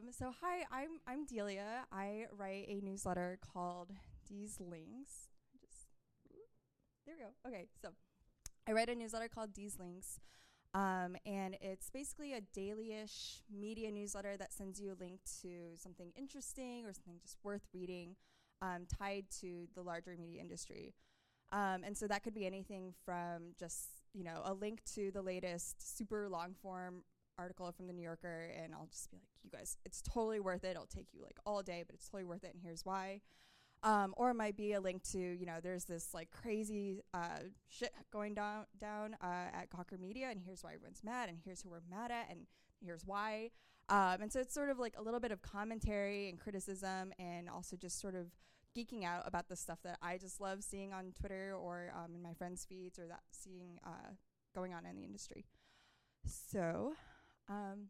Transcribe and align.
Um, 0.00 0.12
so 0.12 0.32
hi, 0.40 0.64
I'm 0.70 1.00
I'm 1.06 1.26
Delia. 1.26 1.84
I 1.92 2.26
write 2.36 2.66
a 2.68 2.80
newsletter 2.82 3.38
called 3.52 3.90
Deez 4.30 4.58
Links. 4.60 5.28
Just 5.60 5.88
there 7.06 7.16
we 7.18 7.24
go. 7.24 7.30
Okay, 7.46 7.66
so 7.82 7.90
I 8.68 8.72
write 8.72 8.88
a 8.88 8.94
newsletter 8.94 9.28
called 9.28 9.52
Deez 9.52 9.78
Links. 9.78 10.20
Um, 10.72 11.16
and 11.26 11.56
it's 11.60 11.90
basically 11.90 12.32
a 12.32 12.40
daily-ish 12.40 13.42
media 13.52 13.90
newsletter 13.90 14.36
that 14.36 14.52
sends 14.52 14.80
you 14.80 14.92
a 14.92 14.96
link 15.02 15.18
to 15.42 15.76
something 15.76 16.12
interesting 16.16 16.86
or 16.86 16.92
something 16.92 17.18
just 17.20 17.36
worth 17.42 17.66
reading 17.74 18.14
um, 18.62 18.86
tied 18.86 19.24
to 19.40 19.66
the 19.74 19.82
larger 19.82 20.16
media 20.16 20.40
industry. 20.40 20.94
Um, 21.50 21.82
and 21.84 21.98
so 21.98 22.06
that 22.06 22.22
could 22.22 22.34
be 22.34 22.46
anything 22.46 22.94
from 23.04 23.54
just, 23.58 23.88
you 24.14 24.22
know, 24.22 24.42
a 24.44 24.54
link 24.54 24.82
to 24.94 25.10
the 25.10 25.22
latest 25.22 25.98
super 25.98 26.28
long 26.28 26.54
form 26.54 27.02
article 27.40 27.72
from 27.72 27.86
the 27.86 27.92
New 27.92 28.02
Yorker, 28.02 28.50
and 28.62 28.74
I'll 28.74 28.88
just 28.90 29.10
be 29.10 29.16
like, 29.16 29.28
you 29.42 29.50
guys, 29.50 29.76
it's 29.84 30.02
totally 30.02 30.40
worth 30.40 30.64
it. 30.64 30.72
It'll 30.72 30.86
take 30.86 31.08
you 31.12 31.22
like 31.22 31.38
all 31.46 31.62
day, 31.62 31.82
but 31.86 31.94
it's 31.94 32.06
totally 32.06 32.24
worth 32.24 32.44
it, 32.44 32.52
and 32.52 32.62
here's 32.62 32.84
why. 32.84 33.20
Um, 33.82 34.12
or 34.18 34.30
it 34.30 34.34
might 34.34 34.58
be 34.58 34.74
a 34.74 34.80
link 34.80 35.02
to, 35.12 35.18
you 35.18 35.46
know, 35.46 35.58
there's 35.62 35.86
this 35.86 36.12
like 36.12 36.30
crazy 36.30 37.02
uh, 37.14 37.40
shit 37.66 37.92
going 38.12 38.34
down 38.34 38.66
down 38.78 39.16
uh, 39.22 39.48
at 39.54 39.70
Gawker 39.70 39.98
Media, 39.98 40.28
and 40.30 40.40
here's 40.44 40.62
why 40.62 40.74
everyone's 40.74 41.02
mad, 41.02 41.28
and 41.30 41.38
here's 41.44 41.62
who 41.62 41.70
we're 41.70 41.80
mad 41.90 42.10
at, 42.10 42.26
and 42.30 42.40
here's 42.84 43.06
why. 43.06 43.50
Um, 43.88 44.22
and 44.22 44.32
so 44.32 44.38
it's 44.40 44.54
sort 44.54 44.70
of 44.70 44.78
like 44.78 44.94
a 44.98 45.02
little 45.02 45.18
bit 45.18 45.32
of 45.32 45.40
commentary 45.40 46.28
and 46.28 46.38
criticism, 46.38 47.12
and 47.18 47.48
also 47.48 47.76
just 47.76 48.00
sort 48.00 48.14
of 48.14 48.26
geeking 48.76 49.04
out 49.04 49.22
about 49.26 49.48
the 49.48 49.56
stuff 49.56 49.78
that 49.82 49.98
I 50.02 50.18
just 50.18 50.40
love 50.40 50.62
seeing 50.62 50.92
on 50.92 51.12
Twitter 51.18 51.56
or 51.58 51.92
um, 51.96 52.14
in 52.14 52.22
my 52.22 52.34
friends' 52.34 52.64
feeds 52.68 52.98
or 52.98 53.08
that 53.08 53.22
seeing 53.32 53.78
uh, 53.84 54.12
going 54.54 54.74
on 54.74 54.86
in 54.86 54.96
the 54.96 55.04
industry. 55.04 55.46
So, 56.26 56.92
um, 57.50 57.88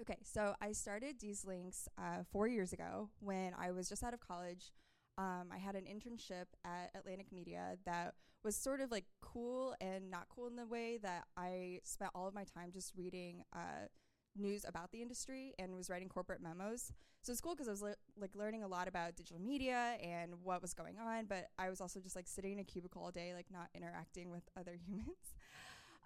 okay, 0.00 0.18
so 0.24 0.54
I 0.60 0.72
started 0.72 1.18
Deez 1.18 1.46
Links 1.46 1.88
uh, 1.98 2.22
four 2.30 2.46
years 2.48 2.72
ago 2.72 3.10
when 3.20 3.52
I 3.58 3.70
was 3.70 3.88
just 3.88 4.02
out 4.02 4.14
of 4.14 4.20
college. 4.20 4.72
Um, 5.16 5.48
I 5.52 5.58
had 5.58 5.76
an 5.76 5.84
internship 5.84 6.46
at 6.64 6.90
Atlantic 6.94 7.28
Media 7.32 7.78
that 7.86 8.14
was 8.44 8.56
sort 8.56 8.80
of 8.80 8.90
like 8.90 9.04
cool 9.22 9.74
and 9.80 10.10
not 10.10 10.26
cool 10.28 10.46
in 10.48 10.56
the 10.56 10.66
way 10.66 10.98
that 11.02 11.24
I 11.36 11.80
spent 11.84 12.10
all 12.14 12.28
of 12.28 12.34
my 12.34 12.44
time 12.44 12.70
just 12.72 12.92
reading 12.96 13.42
uh, 13.54 13.88
news 14.36 14.64
about 14.66 14.90
the 14.92 15.00
industry 15.00 15.54
and 15.58 15.74
was 15.74 15.88
writing 15.88 16.08
corporate 16.08 16.42
memos. 16.42 16.92
So 17.22 17.32
it's 17.32 17.40
cool 17.40 17.54
because 17.54 17.68
I 17.68 17.70
was 17.70 17.82
le- 17.82 17.94
like 18.20 18.34
learning 18.34 18.64
a 18.64 18.68
lot 18.68 18.86
about 18.86 19.16
digital 19.16 19.40
media 19.40 19.96
and 20.02 20.34
what 20.42 20.60
was 20.60 20.74
going 20.74 20.98
on, 20.98 21.24
but 21.26 21.46
I 21.58 21.70
was 21.70 21.80
also 21.80 22.00
just 22.00 22.16
like 22.16 22.28
sitting 22.28 22.52
in 22.52 22.58
a 22.58 22.64
cubicle 22.64 23.02
all 23.02 23.10
day, 23.10 23.32
like 23.34 23.46
not 23.50 23.68
interacting 23.74 24.30
with 24.30 24.42
other 24.58 24.76
humans. 24.86 25.34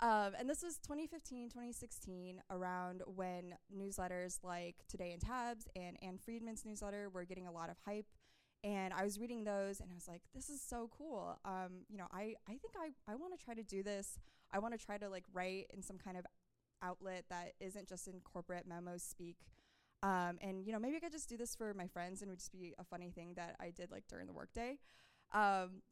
Um, 0.00 0.34
and 0.38 0.48
this 0.48 0.62
was 0.62 0.78
2015, 0.78 1.48
2016, 1.48 2.40
around 2.50 3.02
when 3.06 3.54
newsletters 3.76 4.38
like 4.44 4.76
Today 4.88 5.12
in 5.12 5.18
Tabs 5.18 5.66
and 5.74 5.96
Ann 6.02 6.18
Friedman's 6.18 6.64
newsletter 6.64 7.10
were 7.10 7.24
getting 7.24 7.46
a 7.46 7.52
lot 7.52 7.68
of 7.68 7.76
hype 7.84 8.06
and 8.64 8.92
I 8.92 9.04
was 9.04 9.20
reading 9.20 9.44
those 9.44 9.80
and 9.80 9.90
I 9.90 9.94
was 9.94 10.08
like, 10.08 10.22
this 10.34 10.48
is 10.48 10.60
so 10.60 10.90
cool. 10.96 11.38
Um, 11.44 11.84
you 11.88 11.96
know, 11.96 12.06
I, 12.12 12.34
I 12.48 12.56
think 12.56 12.74
I, 12.76 12.90
I 13.10 13.14
want 13.14 13.38
to 13.38 13.44
try 13.44 13.54
to 13.54 13.62
do 13.62 13.82
this. 13.82 14.18
I 14.52 14.58
want 14.58 14.78
to 14.78 14.84
try 14.84 14.98
to 14.98 15.08
like 15.08 15.24
write 15.32 15.66
in 15.72 15.82
some 15.82 15.96
kind 15.96 16.16
of 16.16 16.26
outlet 16.82 17.24
that 17.30 17.52
isn't 17.60 17.88
just 17.88 18.08
in 18.08 18.20
corporate 18.20 18.66
memos 18.66 19.02
speak. 19.02 19.36
Um, 20.02 20.38
and 20.40 20.66
you 20.66 20.72
know, 20.72 20.78
maybe 20.78 20.96
I 20.96 21.00
could 21.00 21.12
just 21.12 21.28
do 21.28 21.36
this 21.36 21.54
for 21.54 21.72
my 21.74 21.86
friends 21.86 22.20
and 22.20 22.28
it 22.28 22.32
would 22.32 22.38
just 22.40 22.52
be 22.52 22.74
a 22.78 22.84
funny 22.84 23.10
thing 23.10 23.34
that 23.36 23.56
I 23.60 23.70
did 23.70 23.92
like 23.92 24.04
during 24.08 24.26
the 24.26 24.32
workday. 24.32 24.78
Um, 25.32 25.82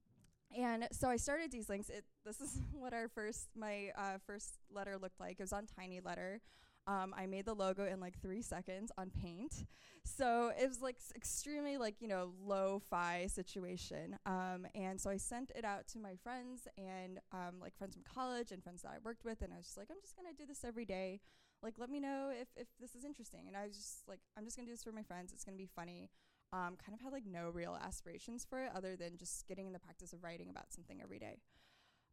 and 0.55 0.89
so 0.93 1.09
I 1.09 1.17
started 1.17 1.51
Deez 1.51 1.69
Links. 1.69 1.89
It, 1.89 2.05
this 2.25 2.41
is 2.41 2.61
what 2.73 2.93
our 2.93 3.09
first, 3.09 3.49
my 3.57 3.91
uh, 3.97 4.19
first 4.27 4.59
letter 4.71 4.99
looked 4.99 5.21
like. 5.21 5.37
It 5.39 5.43
was 5.43 5.53
on 5.53 5.67
Tiny 5.67 6.01
Letter. 6.01 6.41
Um, 6.89 7.15
I 7.17 7.27
made 7.27 7.47
the 7.47 7.55
logo 7.55 7.85
in 7.85 7.99
like 7.99 8.21
three 8.21 8.43
seconds 8.43 8.93
on 8.97 9.11
Paint. 9.11 9.67
So 10.05 10.53
it 10.61 10.69
was 10.69 10.81
like 10.81 10.99
extremely 11.17 11.79
like, 11.79 11.97
you 12.01 12.07
know, 12.07 12.33
low-fi 12.45 13.27
situation. 13.27 14.17
Um, 14.25 14.67
and 14.75 15.01
so 15.01 15.11
I 15.11 15.17
sent 15.17 15.51
it 15.57 15.65
out 15.65 15.89
to 15.89 15.99
my 15.99 16.15
friends 16.23 16.69
and 16.79 17.19
um, 17.33 17.59
like 17.61 17.77
friends 17.77 17.95
from 17.95 18.05
college 18.05 18.53
and 18.53 18.63
friends 18.63 18.83
that 18.83 18.91
I 18.91 18.99
worked 19.05 19.25
with. 19.25 19.43
And 19.43 19.53
I 19.53 19.57
was 19.57 19.67
just 19.67 19.77
like, 19.77 19.89
I'm 19.91 19.97
just 20.01 20.15
to 20.17 20.43
do 20.43 20.47
this 20.47 20.65
every 20.65 20.85
day. 20.85 21.21
Like, 21.63 21.75
let 21.79 21.91
me 21.91 21.99
know 21.99 22.31
if, 22.31 22.49
if 22.57 22.69
this 22.81 22.95
is 22.95 23.05
interesting. 23.05 23.49
And 23.49 23.57
I 23.57 23.67
was 23.67 23.75
just 23.75 24.07
like, 24.07 24.21
I'm 24.37 24.45
just 24.45 24.57
to 24.57 24.65
do 24.65 24.71
this 24.71 24.85
for 24.85 24.93
my 24.93 25.03
friends. 25.03 25.33
It's 25.33 25.45
to 25.45 25.53
be 25.53 25.67
funny. 25.67 26.11
Um, 26.57 26.77
kind 26.83 26.95
of 26.95 27.01
had 27.03 27.13
like 27.13 27.27
no 27.27 27.51
real 27.51 27.79
aspirations 27.85 28.47
for 28.49 28.63
it 28.63 28.71
other 28.75 28.97
than 28.97 29.19
just 29.19 29.47
getting 29.47 29.67
in 29.67 29.75
the 29.75 29.79
practice 29.79 30.15
of 30.15 30.25
writing 30.25 30.49
about 30.49 30.73
something 30.73 31.03
every 31.03 31.19
day. 31.19 31.37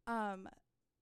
Um, 0.06 0.48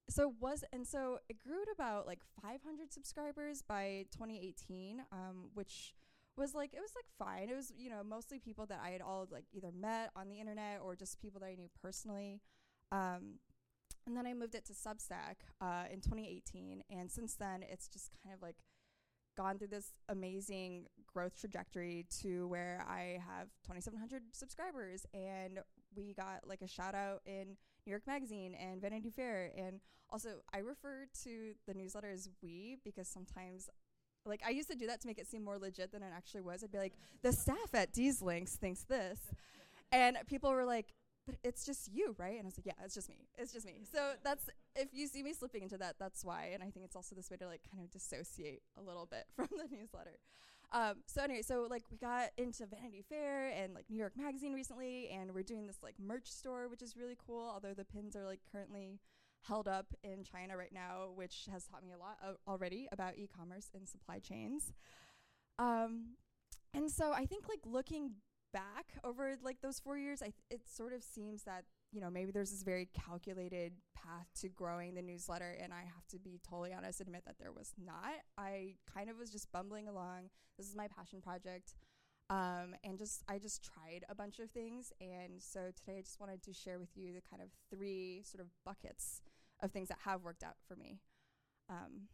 so 0.08 0.34
was 0.40 0.64
and 0.72 0.86
so 0.86 1.18
it 1.28 1.38
grew 1.38 1.64
to 1.64 1.70
about 1.72 2.06
like 2.06 2.20
500 2.42 2.92
subscribers 2.92 3.62
by 3.62 4.04
2018 4.12 5.02
um, 5.12 5.50
which 5.54 5.94
was 6.36 6.54
like 6.54 6.74
it 6.74 6.80
was 6.80 6.92
like 6.94 7.06
fine 7.18 7.48
it 7.48 7.54
was 7.54 7.72
you 7.76 7.90
know 7.90 8.02
mostly 8.04 8.38
people 8.38 8.66
that 8.66 8.80
i 8.82 8.90
had 8.90 9.00
all 9.00 9.26
like 9.30 9.44
either 9.52 9.70
met 9.72 10.10
on 10.16 10.28
the 10.28 10.40
internet 10.40 10.80
or 10.82 10.96
just 10.96 11.20
people 11.20 11.40
that 11.40 11.46
i 11.46 11.54
knew 11.54 11.68
personally 11.80 12.40
um, 12.90 13.38
and 14.06 14.16
then 14.16 14.26
i 14.26 14.34
moved 14.34 14.54
it 14.54 14.64
to 14.64 14.72
substack 14.72 15.36
uh, 15.60 15.84
in 15.90 16.00
2018 16.00 16.82
and 16.90 17.10
since 17.10 17.34
then 17.34 17.62
it's 17.62 17.88
just 17.88 18.10
kind 18.22 18.34
of 18.34 18.42
like 18.42 18.56
gone 19.36 19.58
through 19.58 19.68
this 19.68 19.90
amazing 20.08 20.86
growth 21.12 21.38
trajectory 21.38 22.06
to 22.22 22.46
where 22.48 22.84
I 22.88 23.18
have 23.26 23.48
2,700 23.64 24.22
subscribers, 24.32 25.06
and 25.14 25.60
we 25.94 26.14
got 26.14 26.46
like 26.46 26.62
a 26.62 26.68
shout 26.68 26.94
out 26.94 27.20
in 27.26 27.56
New 27.86 27.90
York 27.90 28.06
Magazine 28.06 28.54
and 28.54 28.80
Vanity 28.80 29.10
Fair, 29.10 29.50
and 29.56 29.80
also 30.10 30.28
I 30.52 30.58
refer 30.58 31.06
to 31.24 31.52
the 31.66 31.74
newsletter 31.74 32.10
as 32.10 32.28
we 32.42 32.78
because 32.84 33.08
sometimes. 33.08 33.68
Like 34.24 34.42
I 34.46 34.50
used 34.50 34.70
to 34.70 34.76
do 34.76 34.86
that 34.86 35.00
to 35.00 35.08
make 35.08 35.18
it 35.18 35.26
seem 35.26 35.42
more 35.42 35.58
legit 35.58 35.90
than 35.90 36.00
it 36.00 36.12
actually 36.16 36.42
was. 36.42 36.62
I'd 36.62 36.70
be 36.70 36.78
like, 36.78 36.92
the 37.22 37.32
staff 37.32 37.74
at 37.74 37.92
Deez 37.92 38.22
Links 38.22 38.54
thinks 38.54 38.84
this, 38.84 39.18
and 39.90 40.16
people 40.28 40.52
were 40.52 40.64
like, 40.64 40.94
but 41.26 41.36
it's 41.44 41.64
just 41.64 41.88
you, 41.92 42.14
right? 42.18 42.34
And 42.34 42.42
I 42.42 42.46
was 42.46 42.58
like, 42.58 42.66
yeah, 42.66 42.84
it's 42.84 42.94
just 42.94 43.08
me. 43.08 43.28
It's 43.38 43.52
just 43.52 43.66
me. 43.66 43.82
So 43.92 44.12
that's 44.24 44.48
if 44.74 44.88
you 44.92 45.06
see 45.06 45.22
me 45.22 45.32
slipping 45.32 45.62
into 45.62 45.78
that, 45.78 45.96
that's 45.98 46.24
why. 46.24 46.50
And 46.52 46.62
I 46.62 46.70
think 46.70 46.84
it's 46.84 46.96
also 46.96 47.14
this 47.14 47.30
way 47.30 47.36
to 47.38 47.46
like 47.46 47.60
kind 47.70 47.82
of 47.82 47.90
dissociate 47.90 48.62
a 48.76 48.82
little 48.82 49.06
bit 49.06 49.24
from 49.36 49.48
the 49.50 49.64
newsletter. 49.74 50.18
Um, 50.72 51.02
so 51.06 51.22
anyway, 51.22 51.42
so 51.42 51.66
like 51.68 51.84
we 51.90 51.98
got 51.98 52.30
into 52.38 52.66
Vanity 52.66 53.04
Fair 53.06 53.48
and 53.48 53.74
like 53.74 53.84
New 53.90 53.98
York 53.98 54.14
Magazine 54.16 54.54
recently, 54.54 55.10
and 55.10 55.32
we're 55.34 55.42
doing 55.42 55.66
this 55.66 55.78
like 55.82 55.94
merch 55.98 56.30
store, 56.30 56.68
which 56.68 56.82
is 56.82 56.96
really 56.96 57.16
cool. 57.26 57.50
Although 57.52 57.74
the 57.74 57.84
pins 57.84 58.16
are 58.16 58.24
like 58.24 58.40
currently 58.50 58.98
held 59.42 59.68
up 59.68 59.86
in 60.02 60.24
China 60.24 60.56
right 60.56 60.72
now, 60.72 61.10
which 61.14 61.46
has 61.52 61.64
taught 61.64 61.84
me 61.84 61.92
a 61.92 61.98
lot 61.98 62.16
uh, 62.24 62.32
already 62.48 62.88
about 62.92 63.18
e-commerce 63.18 63.68
and 63.74 63.88
supply 63.88 64.18
chains. 64.18 64.72
Um, 65.58 66.14
and 66.74 66.90
so 66.90 67.12
I 67.12 67.26
think 67.26 67.48
like 67.48 67.60
looking 67.66 68.12
back 68.52 68.94
over 69.04 69.34
like 69.42 69.60
those 69.60 69.78
four 69.78 69.98
years, 69.98 70.22
I 70.22 70.32
it 70.50 70.62
sort 70.68 70.92
of 70.92 71.02
seems 71.02 71.42
that 71.44 71.64
you 71.92 72.00
know 72.00 72.10
maybe 72.10 72.32
there's 72.32 72.50
this 72.50 72.62
very 72.62 72.88
calculated 72.92 73.72
path 73.94 74.28
to 74.40 74.48
growing 74.48 74.94
the 74.94 75.02
newsletter, 75.02 75.56
and 75.62 75.72
I 75.72 75.80
have 75.80 76.06
to 76.10 76.18
be 76.18 76.40
totally 76.48 76.72
honest 76.72 77.00
admit 77.00 77.24
that 77.26 77.36
there 77.38 77.52
was 77.52 77.72
not. 77.82 78.14
I 78.38 78.74
kind 78.92 79.10
of 79.10 79.18
was 79.18 79.30
just 79.30 79.50
bumbling 79.52 79.88
along. 79.88 80.30
This 80.58 80.68
is 80.68 80.76
my 80.76 80.88
passion 80.88 81.20
project. 81.20 81.74
Um, 82.30 82.74
and 82.82 82.96
just 82.96 83.22
I 83.28 83.38
just 83.38 83.62
tried 83.62 84.04
a 84.08 84.14
bunch 84.14 84.38
of 84.38 84.50
things, 84.50 84.92
and 85.00 85.34
so 85.38 85.70
today 85.76 85.98
I 85.98 86.02
just 86.02 86.18
wanted 86.20 86.42
to 86.44 86.52
share 86.54 86.78
with 86.78 86.96
you 86.96 87.12
the 87.12 87.20
kind 87.20 87.42
of 87.42 87.48
three 87.70 88.22
sort 88.24 88.40
of 88.40 88.46
buckets 88.64 89.20
of 89.60 89.70
things 89.70 89.88
that 89.88 89.98
have 90.04 90.22
worked 90.22 90.42
out 90.42 90.56
for 90.66 90.74
me. 90.74 91.00
Um, 91.68 92.08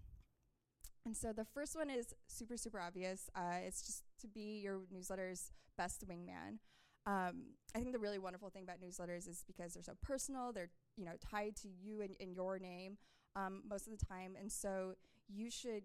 and 1.08 1.16
so 1.16 1.32
the 1.32 1.46
first 1.46 1.74
one 1.74 1.88
is 1.88 2.12
super, 2.26 2.58
super 2.58 2.78
obvious. 2.78 3.30
Uh, 3.34 3.64
it's 3.66 3.80
just 3.80 4.02
to 4.20 4.28
be 4.28 4.60
your 4.62 4.80
newsletter's 4.92 5.52
best 5.78 6.06
wingman. 6.06 6.58
Um, 7.06 7.54
I 7.74 7.78
think 7.78 7.92
the 7.92 7.98
really 7.98 8.18
wonderful 8.18 8.50
thing 8.50 8.62
about 8.62 8.82
newsletters 8.82 9.26
is 9.26 9.42
because 9.46 9.72
they're 9.72 9.82
so 9.82 9.94
personal. 10.02 10.52
They're 10.52 10.68
you 10.98 11.06
know 11.06 11.14
tied 11.30 11.56
to 11.62 11.68
you 11.68 12.02
and, 12.02 12.14
and 12.20 12.34
your 12.34 12.58
name 12.58 12.98
um, 13.36 13.62
most 13.66 13.86
of 13.86 13.98
the 13.98 14.04
time, 14.04 14.36
and 14.38 14.52
so 14.52 14.96
you 15.30 15.50
should 15.50 15.84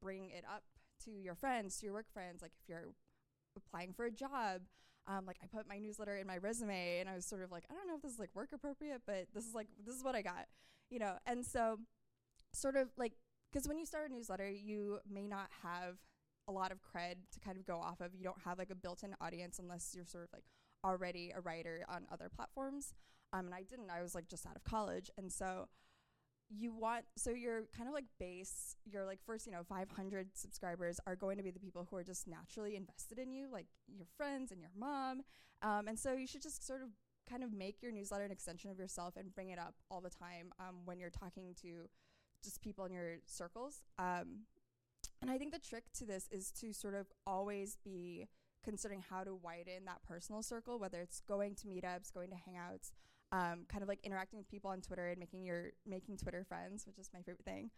bring 0.00 0.30
it 0.30 0.44
up 0.48 0.62
to 1.06 1.10
your 1.10 1.34
friends, 1.34 1.78
to 1.78 1.86
your 1.86 1.94
work 1.94 2.06
friends. 2.12 2.40
Like 2.40 2.52
if 2.62 2.68
you're 2.68 2.94
applying 3.56 3.92
for 3.92 4.04
a 4.04 4.12
job, 4.12 4.60
um, 5.08 5.26
like 5.26 5.38
I 5.42 5.46
put 5.48 5.66
my 5.68 5.78
newsletter 5.78 6.14
in 6.14 6.28
my 6.28 6.36
resume, 6.36 7.00
and 7.00 7.08
I 7.08 7.16
was 7.16 7.26
sort 7.26 7.42
of 7.42 7.50
like, 7.50 7.64
I 7.68 7.74
don't 7.74 7.88
know 7.88 7.96
if 7.96 8.02
this 8.02 8.12
is 8.12 8.20
like 8.20 8.30
work 8.36 8.50
appropriate, 8.54 9.02
but 9.04 9.26
this 9.34 9.44
is 9.48 9.52
like 9.52 9.66
this 9.84 9.96
is 9.96 10.04
what 10.04 10.14
I 10.14 10.22
got, 10.22 10.46
you 10.90 11.00
know. 11.00 11.14
And 11.26 11.44
so, 11.44 11.80
sort 12.52 12.76
of 12.76 12.90
like 12.96 13.14
because 13.50 13.66
when 13.68 13.78
you 13.78 13.86
start 13.86 14.10
a 14.10 14.12
newsletter, 14.12 14.50
you 14.50 14.98
may 15.10 15.26
not 15.26 15.48
have 15.62 15.96
a 16.48 16.52
lot 16.52 16.72
of 16.72 16.78
cred 16.82 17.16
to 17.32 17.40
kind 17.40 17.56
of 17.56 17.64
go 17.64 17.76
off 17.76 18.00
of. 18.00 18.14
You 18.14 18.24
don't 18.24 18.40
have 18.44 18.58
like 18.58 18.70
a 18.70 18.74
built-in 18.74 19.14
audience 19.20 19.58
unless 19.58 19.92
you're 19.94 20.06
sort 20.06 20.24
of 20.24 20.30
like 20.32 20.44
already 20.84 21.32
a 21.34 21.40
writer 21.40 21.84
on 21.88 22.06
other 22.12 22.28
platforms. 22.34 22.94
Um, 23.32 23.46
and 23.46 23.54
I 23.54 23.62
didn't. 23.62 23.90
I 23.90 24.02
was 24.02 24.14
like 24.14 24.28
just 24.28 24.46
out 24.46 24.56
of 24.56 24.64
college, 24.64 25.10
and 25.16 25.30
so 25.32 25.68
you 26.50 26.72
want 26.72 27.04
so 27.16 27.30
your 27.30 27.62
kind 27.76 27.88
of 27.88 27.94
like 27.94 28.06
base 28.18 28.74
your 28.84 29.04
like 29.04 29.20
first 29.24 29.46
you 29.46 29.52
know 29.52 29.62
500 29.62 30.28
subscribers 30.34 30.98
are 31.06 31.14
going 31.14 31.36
to 31.36 31.44
be 31.44 31.52
the 31.52 31.60
people 31.60 31.86
who 31.88 31.96
are 31.96 32.02
just 32.02 32.26
naturally 32.26 32.74
invested 32.74 33.18
in 33.18 33.32
you 33.32 33.46
like 33.50 33.66
your 33.86 34.06
friends 34.16 34.50
and 34.50 34.60
your 34.60 34.70
mom 34.76 35.22
um, 35.62 35.86
and 35.86 35.96
so 35.96 36.12
you 36.12 36.26
should 36.26 36.42
just 36.42 36.66
sort 36.66 36.82
of 36.82 36.88
kind 37.28 37.44
of 37.44 37.52
make 37.52 37.80
your 37.82 37.92
newsletter 37.92 38.24
an 38.24 38.32
extension 38.32 38.70
of 38.70 38.78
yourself 38.78 39.14
and 39.16 39.32
bring 39.32 39.50
it 39.50 39.58
up 39.58 39.74
all 39.90 40.00
the 40.00 40.10
time 40.10 40.50
um, 40.58 40.78
when 40.84 40.98
you're 40.98 41.10
talking 41.10 41.54
to 41.62 41.88
just 42.42 42.62
people 42.62 42.84
in 42.84 42.92
your 42.92 43.18
circles. 43.26 43.82
Um, 43.98 44.44
and 45.22 45.30
I 45.30 45.38
think 45.38 45.52
the 45.52 45.58
trick 45.58 45.84
to 45.94 46.04
this 46.04 46.28
is 46.30 46.50
to 46.52 46.72
sort 46.72 46.94
of 46.94 47.06
always 47.26 47.76
be 47.84 48.26
considering 48.64 49.02
how 49.08 49.24
to 49.24 49.34
widen 49.34 49.84
that 49.86 50.02
personal 50.06 50.42
circle, 50.42 50.78
whether 50.78 51.00
it's 51.00 51.20
going 51.20 51.54
to 51.56 51.68
meetups, 51.68 52.12
going 52.12 52.30
to 52.30 52.36
hangouts, 52.36 52.92
um, 53.32 53.64
kind 53.68 53.82
of 53.82 53.88
like 53.88 54.00
interacting 54.02 54.38
with 54.38 54.48
people 54.48 54.70
on 54.70 54.80
Twitter 54.80 55.08
and 55.08 55.18
making 55.18 55.44
your 55.44 55.70
making 55.86 56.16
Twitter 56.16 56.44
friends, 56.44 56.86
which 56.86 56.98
is 56.98 57.10
my 57.12 57.20
favorite 57.20 57.44
thing. 57.44 57.70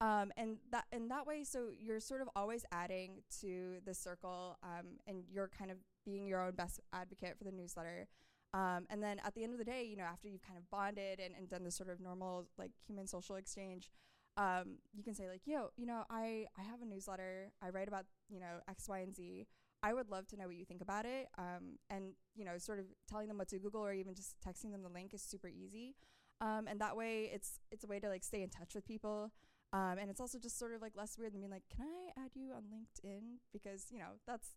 Um, 0.00 0.32
and 0.36 0.56
that 0.72 0.84
in 0.92 1.08
that 1.08 1.26
way, 1.26 1.44
so 1.44 1.68
you're 1.78 2.00
sort 2.00 2.22
of 2.22 2.28
always 2.34 2.64
adding 2.72 3.22
to 3.40 3.78
the 3.84 3.94
circle, 3.94 4.58
um, 4.62 4.98
and 5.06 5.24
you're 5.30 5.50
kind 5.56 5.70
of 5.70 5.76
being 6.06 6.26
your 6.26 6.42
own 6.42 6.52
best 6.52 6.80
advocate 6.92 7.36
for 7.36 7.44
the 7.44 7.52
newsletter. 7.52 8.08
Um, 8.52 8.86
and 8.90 9.02
then 9.02 9.20
at 9.24 9.34
the 9.34 9.44
end 9.44 9.52
of 9.52 9.58
the 9.58 9.64
day, 9.64 9.84
you 9.88 9.96
know, 9.96 10.04
after 10.04 10.28
you've 10.28 10.42
kind 10.42 10.58
of 10.58 10.68
bonded 10.70 11.20
and, 11.20 11.34
and 11.36 11.48
done 11.48 11.62
this 11.62 11.76
sort 11.76 11.88
of 11.88 12.00
normal 12.00 12.46
like 12.58 12.72
human 12.86 13.06
social 13.06 13.36
exchange, 13.36 13.90
um, 14.36 14.78
you 14.92 15.02
can 15.02 15.14
say 15.14 15.28
like, 15.28 15.42
yo, 15.44 15.68
you 15.76 15.86
know, 15.86 16.04
I 16.10 16.46
I 16.58 16.62
have 16.62 16.82
a 16.82 16.86
newsletter. 16.86 17.52
I 17.62 17.70
write 17.70 17.88
about 17.88 18.06
you 18.28 18.40
know 18.40 18.60
X, 18.68 18.88
Y, 18.88 18.98
and 18.98 19.14
Z. 19.14 19.46
I 19.82 19.94
would 19.94 20.10
love 20.10 20.26
to 20.28 20.36
know 20.36 20.46
what 20.46 20.56
you 20.56 20.64
think 20.64 20.82
about 20.82 21.06
it. 21.06 21.28
Um, 21.38 21.78
and 21.88 22.12
you 22.34 22.44
know, 22.44 22.58
sort 22.58 22.78
of 22.78 22.86
telling 23.08 23.28
them 23.28 23.38
what 23.38 23.48
to 23.48 23.58
Google 23.58 23.82
or 23.82 23.92
even 23.92 24.14
just 24.14 24.36
texting 24.46 24.72
them 24.72 24.82
the 24.82 24.88
link 24.88 25.14
is 25.14 25.22
super 25.22 25.48
easy. 25.48 25.94
Um, 26.40 26.66
and 26.68 26.80
that 26.80 26.96
way, 26.96 27.30
it's 27.32 27.60
it's 27.70 27.84
a 27.84 27.86
way 27.86 28.00
to 28.00 28.08
like 28.08 28.24
stay 28.24 28.42
in 28.42 28.50
touch 28.50 28.74
with 28.74 28.86
people. 28.86 29.32
Um, 29.72 29.98
and 30.00 30.10
it's 30.10 30.20
also 30.20 30.38
just 30.38 30.58
sort 30.58 30.74
of 30.74 30.82
like 30.82 30.96
less 30.96 31.16
weird 31.16 31.32
than 31.32 31.40
being 31.40 31.52
like, 31.52 31.62
can 31.74 31.86
I 31.86 32.20
add 32.20 32.30
you 32.34 32.52
on 32.52 32.64
LinkedIn? 32.64 33.38
Because 33.52 33.86
you 33.90 33.98
know 33.98 34.18
that's 34.26 34.50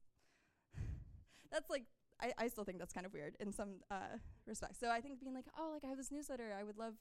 that's 1.52 1.70
like 1.70 1.84
I, 2.24 2.32
I 2.38 2.48
still 2.48 2.64
think 2.64 2.80
that's 2.80 2.94
kind 2.94 3.06
of 3.06 3.14
weird 3.14 3.36
in 3.40 3.52
some 3.52 3.82
uh, 3.92 4.18
respects. 4.48 4.80
So 4.80 4.90
I 4.90 5.02
think 5.02 5.20
being 5.20 5.36
like, 5.36 5.46
oh, 5.60 5.72
like 5.74 5.84
I 5.84 5.88
have 5.88 5.98
this 5.98 6.12
newsletter, 6.12 6.56
I 6.58 6.64
would 6.64 6.78
love 6.78 6.94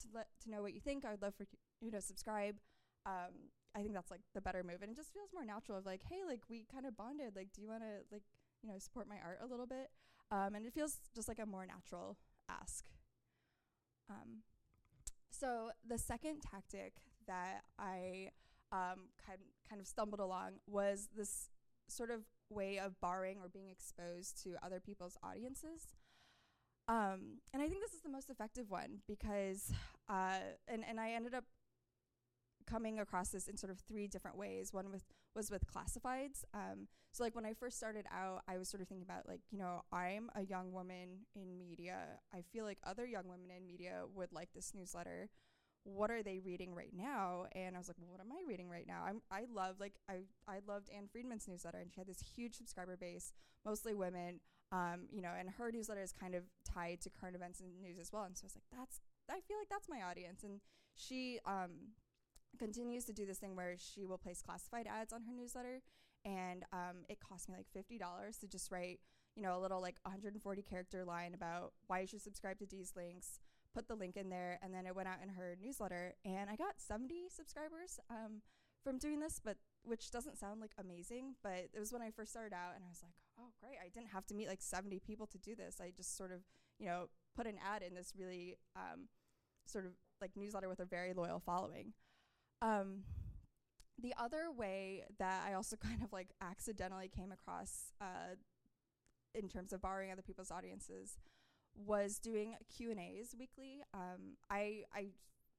to 0.00 0.06
let 0.14 0.28
to 0.44 0.50
know 0.50 0.62
what 0.62 0.72
you 0.72 0.80
think. 0.80 1.04
I 1.04 1.10
would 1.10 1.22
love 1.22 1.34
for 1.34 1.46
you 1.80 1.90
to 1.90 2.00
subscribe. 2.00 2.56
Um, 3.04 3.52
I 3.76 3.82
think 3.82 3.94
that's 3.94 4.10
like 4.10 4.22
the 4.34 4.40
better 4.40 4.62
move, 4.64 4.82
and 4.82 4.90
it 4.90 4.96
just 4.96 5.12
feels 5.12 5.30
more 5.32 5.44
natural. 5.44 5.78
Of 5.78 5.86
like, 5.86 6.02
hey, 6.08 6.20
like 6.26 6.40
we 6.48 6.66
kind 6.72 6.86
of 6.86 6.96
bonded. 6.96 7.36
Like, 7.36 7.48
do 7.54 7.60
you 7.60 7.68
want 7.68 7.82
to 7.82 8.04
like 8.10 8.22
you 8.62 8.70
know 8.70 8.78
support 8.78 9.06
my 9.08 9.16
art 9.22 9.38
a 9.42 9.46
little 9.46 9.66
bit? 9.66 9.90
Um, 10.32 10.54
and 10.54 10.64
it 10.64 10.72
feels 10.72 10.98
just 11.14 11.28
like 11.28 11.38
a 11.38 11.46
more 11.46 11.66
natural 11.66 12.16
ask. 12.48 12.84
Um, 14.08 14.42
so 15.30 15.70
the 15.86 15.98
second 15.98 16.40
tactic 16.40 16.94
that 17.26 17.62
I 17.78 18.30
um, 18.72 19.10
kind 19.24 19.38
kind 19.68 19.80
of 19.80 19.86
stumbled 19.86 20.20
along 20.20 20.60
was 20.66 21.08
this 21.16 21.50
sort 21.88 22.10
of 22.10 22.22
way 22.50 22.78
of 22.78 23.00
borrowing 23.00 23.38
or 23.42 23.48
being 23.48 23.68
exposed 23.70 24.42
to 24.42 24.56
other 24.62 24.80
people's 24.80 25.16
audiences. 25.22 25.94
Um, 26.88 27.38
and 27.52 27.62
I 27.62 27.68
think 27.68 27.80
this 27.80 27.94
is 27.94 28.00
the 28.00 28.08
most 28.08 28.30
effective 28.30 28.70
one 28.70 28.98
because, 29.06 29.72
uh, 30.08 30.38
and, 30.66 30.84
and 30.88 30.98
I 30.98 31.12
ended 31.12 31.34
up 31.34 31.44
coming 32.66 32.98
across 33.00 33.28
this 33.30 33.48
in 33.48 33.56
sort 33.56 33.70
of 33.70 33.78
three 33.80 34.06
different 34.06 34.36
ways. 34.36 34.72
One 34.72 34.90
with 34.90 35.04
was 35.34 35.50
with 35.50 35.62
classifieds. 35.66 36.44
Um, 36.52 36.88
so 37.12 37.22
like 37.22 37.34
when 37.34 37.46
I 37.46 37.52
first 37.52 37.76
started 37.76 38.06
out, 38.12 38.42
I 38.48 38.58
was 38.58 38.68
sort 38.68 38.80
of 38.80 38.88
thinking 38.88 39.06
about 39.08 39.28
like 39.28 39.40
you 39.50 39.58
know 39.58 39.82
I'm 39.92 40.30
a 40.34 40.42
young 40.42 40.72
woman 40.72 41.26
in 41.34 41.58
media. 41.58 41.98
I 42.34 42.42
feel 42.52 42.64
like 42.64 42.78
other 42.84 43.06
young 43.06 43.28
women 43.28 43.50
in 43.56 43.66
media 43.66 44.02
would 44.14 44.32
like 44.32 44.48
this 44.54 44.72
newsletter. 44.74 45.28
What 45.84 46.10
are 46.10 46.22
they 46.22 46.38
reading 46.38 46.74
right 46.74 46.92
now? 46.94 47.46
And 47.52 47.74
I 47.74 47.78
was 47.78 47.88
like, 47.88 47.96
well, 47.98 48.10
what 48.10 48.20
am 48.20 48.32
I 48.32 48.42
reading 48.46 48.68
right 48.68 48.86
now? 48.86 49.02
I'm 49.06 49.22
I 49.30 49.44
love 49.52 49.76
like 49.80 49.94
I 50.08 50.20
I 50.46 50.58
loved 50.66 50.90
Ann 50.94 51.08
Friedman's 51.10 51.48
newsletter, 51.48 51.78
and 51.78 51.92
she 51.92 52.00
had 52.00 52.08
this 52.08 52.22
huge 52.34 52.54
subscriber 52.54 52.96
base, 52.96 53.32
mostly 53.64 53.94
women. 53.94 54.40
Um, 54.72 55.08
you 55.10 55.20
know, 55.20 55.32
and 55.36 55.50
her 55.50 55.72
newsletter 55.72 56.02
is 56.02 56.12
kind 56.12 56.34
of 56.34 56.44
tied 56.64 57.00
to 57.00 57.10
current 57.10 57.34
events 57.34 57.60
and 57.60 57.82
news 57.82 57.98
as 57.98 58.12
well. 58.12 58.22
And 58.22 58.36
so 58.36 58.44
I 58.44 58.46
was 58.46 58.54
like, 58.56 58.78
that's 58.78 59.00
I 59.28 59.40
feel 59.40 59.58
like 59.58 59.68
that's 59.68 59.88
my 59.88 60.02
audience. 60.02 60.44
And 60.44 60.60
she 60.94 61.40
um, 61.46 61.94
continues 62.58 63.04
to 63.06 63.12
do 63.12 63.26
this 63.26 63.38
thing 63.38 63.56
where 63.56 63.74
she 63.76 64.04
will 64.04 64.18
place 64.18 64.42
classified 64.42 64.86
ads 64.86 65.12
on 65.12 65.22
her 65.22 65.32
newsletter, 65.32 65.80
and 66.24 66.64
um, 66.72 67.04
it 67.08 67.18
cost 67.20 67.48
me 67.48 67.54
like 67.56 67.66
fifty 67.72 67.98
dollars 67.98 68.36
to 68.38 68.48
just 68.48 68.70
write, 68.70 69.00
you 69.34 69.42
know, 69.42 69.58
a 69.58 69.60
little 69.60 69.80
like 69.80 69.96
140 70.02 70.62
character 70.62 71.04
line 71.04 71.34
about 71.34 71.72
why 71.86 72.00
you 72.00 72.06
should 72.06 72.22
subscribe 72.22 72.58
to 72.58 72.66
Deez 72.66 72.94
Links, 72.96 73.38
put 73.74 73.88
the 73.88 73.94
link 73.94 74.16
in 74.16 74.28
there, 74.28 74.58
and 74.62 74.74
then 74.74 74.86
it 74.86 74.94
went 74.94 75.08
out 75.08 75.18
in 75.22 75.28
her 75.30 75.56
newsletter, 75.62 76.14
and 76.24 76.50
I 76.50 76.56
got 76.56 76.78
70 76.78 77.28
subscribers 77.28 78.00
um, 78.10 78.42
from 78.82 78.98
doing 78.98 79.20
this, 79.20 79.40
but 79.42 79.56
which 79.82 80.10
doesn't 80.10 80.38
sound 80.38 80.60
like 80.60 80.72
amazing, 80.78 81.34
but 81.42 81.68
it 81.72 81.78
was 81.78 81.92
when 81.92 82.02
I 82.02 82.10
first 82.10 82.32
started 82.32 82.54
out, 82.54 82.74
and 82.74 82.84
I 82.84 82.88
was 82.88 83.02
like, 83.02 83.14
oh 83.38 83.52
great, 83.60 83.78
I 83.82 83.88
didn't 83.88 84.10
have 84.10 84.26
to 84.26 84.34
meet 84.34 84.48
like 84.48 84.62
70 84.62 85.00
people 85.00 85.26
to 85.26 85.38
do 85.38 85.54
this. 85.54 85.80
I 85.80 85.92
just 85.96 86.16
sort 86.16 86.32
of, 86.32 86.40
you 86.78 86.86
know, 86.86 87.08
put 87.36 87.46
an 87.46 87.56
ad 87.64 87.82
in 87.82 87.94
this 87.94 88.12
really 88.16 88.56
um, 88.76 89.08
sort 89.66 89.86
of 89.86 89.92
like 90.20 90.32
newsletter 90.36 90.68
with 90.68 90.80
a 90.80 90.84
very 90.84 91.14
loyal 91.14 91.40
following. 91.40 91.92
Um, 92.62 93.04
the 94.00 94.14
other 94.18 94.50
way 94.50 95.04
that 95.18 95.44
I 95.46 95.54
also 95.54 95.76
kind 95.82 96.02
of 96.02 96.12
like 96.12 96.28
accidentally 96.40 97.08
came 97.08 97.32
across 97.32 97.92
uh, 98.00 98.34
in 99.34 99.48
terms 99.48 99.72
of 99.72 99.80
borrowing 99.80 100.10
other 100.10 100.22
people's 100.22 100.50
audiences 100.50 101.18
was 101.74 102.18
doing 102.18 102.54
Q 102.74 102.90
and 102.90 103.00
A's 103.00 103.34
weekly. 103.38 103.82
Um, 103.94 104.36
I 104.50 104.82
I 104.94 105.08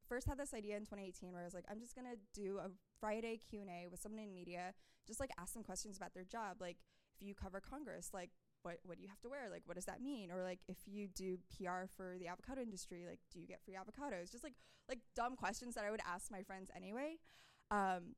first 0.07 0.27
had 0.27 0.37
this 0.37 0.53
idea 0.53 0.75
in 0.75 0.83
2018 0.83 1.31
where 1.31 1.41
I 1.41 1.45
was 1.45 1.53
like, 1.53 1.65
I'm 1.69 1.79
just 1.79 1.95
gonna 1.95 2.15
do 2.33 2.59
a 2.59 2.69
Friday 2.99 3.39
Q 3.49 3.61
and 3.61 3.69
A 3.69 3.87
with 3.89 4.01
someone 4.01 4.21
in 4.21 4.33
media, 4.33 4.73
just 5.07 5.19
like 5.19 5.31
ask 5.39 5.53
them 5.53 5.63
questions 5.63 5.97
about 5.97 6.13
their 6.13 6.25
job, 6.25 6.57
like 6.59 6.77
if 7.19 7.25
you 7.27 7.35
cover 7.35 7.59
Congress, 7.59 8.09
like 8.13 8.31
what 8.63 8.77
what 8.83 8.97
do 8.97 9.03
you 9.03 9.09
have 9.09 9.21
to 9.21 9.29
wear? 9.29 9.49
Like 9.49 9.63
what 9.65 9.75
does 9.75 9.85
that 9.85 10.01
mean? 10.01 10.31
Or 10.31 10.43
like 10.43 10.59
if 10.67 10.77
you 10.85 11.07
do 11.07 11.37
PR 11.49 11.87
for 11.95 12.15
the 12.19 12.27
avocado 12.27 12.61
industry, 12.61 13.05
like 13.07 13.19
do 13.31 13.39
you 13.39 13.47
get 13.47 13.61
free 13.63 13.75
avocados? 13.75 14.31
Just 14.31 14.43
like 14.43 14.53
like 14.89 14.99
dumb 15.15 15.35
questions 15.35 15.75
that 15.75 15.83
I 15.83 15.91
would 15.91 16.01
ask 16.05 16.31
my 16.31 16.43
friends 16.43 16.69
anyway. 16.75 17.17
Um, 17.69 18.15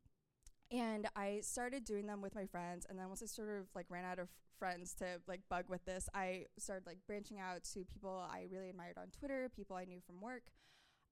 and 0.73 1.07
I 1.15 1.39
started 1.41 1.85
doing 1.85 2.07
them 2.07 2.21
with 2.21 2.33
my 2.33 2.47
friends, 2.47 2.87
and 2.89 2.97
then 2.97 3.07
once 3.07 3.21
I 3.21 3.27
sort 3.27 3.49
of 3.49 3.67
like 3.75 3.85
ran 3.89 4.05
out 4.05 4.17
of 4.17 4.29
friends 4.57 4.95
to 4.95 5.21
like 5.27 5.41
bug 5.47 5.65
with 5.69 5.85
this, 5.85 6.09
I 6.15 6.45
started 6.57 6.87
like 6.87 6.97
branching 7.05 7.39
out 7.39 7.63
to 7.73 7.85
people 7.85 8.25
I 8.27 8.47
really 8.51 8.69
admired 8.69 8.97
on 8.97 9.07
Twitter, 9.17 9.49
people 9.55 9.75
I 9.75 9.85
knew 9.85 9.99
from 10.05 10.19
work, 10.19 10.43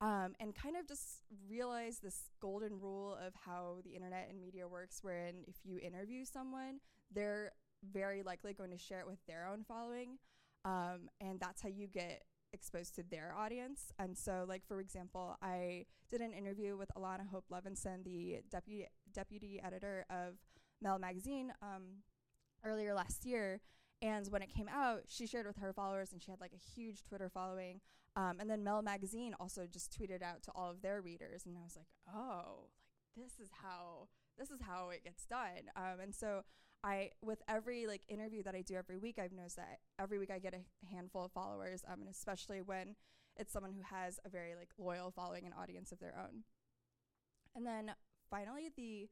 um, 0.02 0.34
and 0.40 0.56
kind 0.56 0.76
of 0.76 0.88
just 0.88 1.22
realized 1.48 2.02
this 2.02 2.32
golden 2.42 2.80
rule 2.80 3.16
of 3.26 3.34
how 3.46 3.78
the 3.84 3.92
internet 3.92 4.28
and 4.32 4.42
media 4.42 4.68
works, 4.68 5.00
wherein 5.04 5.44
if 5.48 5.56
you 5.64 5.78
interview 5.78 6.26
someone, 6.26 6.80
they're 7.14 7.52
very 7.94 8.24
likely 8.24 8.54
going 8.54 8.72
to 8.72 8.78
share 8.80 9.00
it 9.00 9.08
with 9.08 9.20
their 9.28 9.48
own 9.48 9.64
following. 9.68 10.18
Um, 10.66 11.10
and 11.20 11.40
that's 11.40 11.62
how 11.62 11.70
you 11.70 11.88
get 11.88 12.24
exposed 12.54 12.96
to 12.96 13.04
their 13.04 13.34
audience. 13.38 13.92
And 14.00 14.18
so, 14.18 14.46
like 14.48 14.66
for 14.68 14.80
example, 14.80 15.38
I 15.42 15.86
did 16.10 16.22
an 16.22 16.34
interview 16.34 16.76
with 16.76 16.90
Alana 16.98 17.28
Hope 17.32 17.46
Levinson, 17.52 18.04
the 18.04 18.40
deputy 18.50 18.88
deputy 19.14 19.62
editor 19.64 20.06
of 20.10 20.36
Mel 20.82 21.00
Magazine, 21.00 21.54
um, 21.62 22.04
earlier 22.66 22.94
last 22.94 23.26
year. 23.26 23.62
And 24.02 24.28
when 24.30 24.42
it 24.42 24.50
came 24.50 24.68
out, 24.68 25.04
she 25.08 25.28
shared 25.28 25.46
with 25.46 25.58
her 25.58 25.74
followers, 25.74 26.12
and 26.12 26.22
she 26.22 26.32
had 26.32 26.42
like 26.42 26.54
a 26.54 26.76
huge 26.76 27.04
Twitter 27.04 27.30
following. 27.30 27.82
Um, 28.16 28.40
and 28.40 28.50
then 28.50 28.64
Mel 28.64 28.82
Magazine 28.82 29.36
also 29.40 29.68
just 29.72 29.96
tweeted 29.98 30.22
out 30.22 30.44
to 30.44 30.52
all 30.56 30.70
of 30.70 30.82
their 30.82 31.02
readers, 31.02 31.46
and 31.46 31.56
I 31.58 31.64
was 31.64 31.78
like, 31.78 31.88
oh, 32.14 32.70
like 33.16 33.26
this 33.26 33.40
is 33.40 33.50
how 33.62 34.08
this 34.38 34.50
is 34.50 34.60
how 34.62 34.90
it 34.90 35.04
gets 35.04 35.26
done. 35.26 35.70
Um, 35.76 36.00
and 36.02 36.16
so 36.16 36.42
I 36.84 37.12
with 37.24 37.42
every 37.48 37.88
like 37.88 38.02
interview 38.10 38.44
that 38.44 38.56
I 38.56 38.62
do 38.62 38.76
every 38.76 38.98
week, 38.98 39.20
I've 39.20 39.32
noticed 39.32 39.58
that 39.58 39.80
every 40.00 40.18
week 40.18 40.32
I 40.32 40.40
get 40.40 40.56
a 40.56 40.94
handful 40.94 41.26
of 41.26 41.32
followers, 41.32 41.84
um, 41.88 42.02
and 42.02 42.10
especially 42.10 42.62
when 42.62 42.96
it's 43.38 43.54
someone 43.54 43.72
who 43.72 43.84
has 43.84 44.20
a 44.26 44.30
very 44.30 44.56
like 44.56 44.70
loyal 44.78 45.12
following 45.12 45.46
and 45.46 45.54
audience 45.54 45.92
of 45.92 46.00
their 46.00 46.16
own. 46.18 46.44
And 47.56 47.66
then 47.66 47.94
finally, 48.32 48.72
the 48.76 49.10